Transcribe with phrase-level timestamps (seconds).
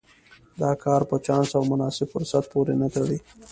[0.61, 3.17] دا کار په چانس او مناسب فرصت پورې نه تړي.